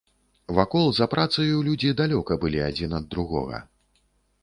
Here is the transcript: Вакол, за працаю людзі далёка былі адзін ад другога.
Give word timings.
Вакол, 0.59 0.87
за 0.99 1.07
працаю 1.13 1.61
людзі 1.69 1.93
далёка 2.01 2.41
былі 2.47 2.67
адзін 2.71 2.99
ад 3.01 3.05
другога. 3.15 3.65